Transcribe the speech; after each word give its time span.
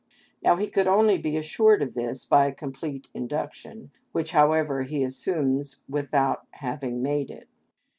Now 0.41 0.55
he 0.55 0.65
could 0.65 0.87
only 0.87 1.19
be 1.19 1.37
assured 1.37 1.83
of 1.83 1.93
this 1.93 2.25
by 2.25 2.47
a 2.47 2.55
complete 2.55 3.07
induction, 3.13 3.91
which, 4.13 4.31
however, 4.31 4.81
he 4.81 5.03
assumes 5.03 5.83
without 5.87 6.47
having 6.53 7.03
made 7.03 7.29
it. 7.29 7.47